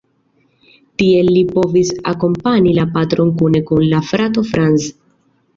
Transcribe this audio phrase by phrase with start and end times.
[1.01, 4.93] Tiel li povis akompani la patron kune kun la frato Franz.